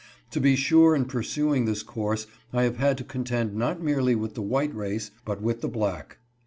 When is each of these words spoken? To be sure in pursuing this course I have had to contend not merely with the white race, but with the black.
To 0.31 0.39
be 0.41 0.55
sure 0.55 0.95
in 0.95 1.05
pursuing 1.05 1.65
this 1.65 1.83
course 1.83 2.25
I 2.51 2.63
have 2.63 2.77
had 2.77 2.97
to 2.97 3.03
contend 3.03 3.53
not 3.53 3.83
merely 3.83 4.15
with 4.15 4.33
the 4.33 4.41
white 4.41 4.73
race, 4.73 5.11
but 5.25 5.43
with 5.43 5.61
the 5.61 5.69
black. 5.69 6.17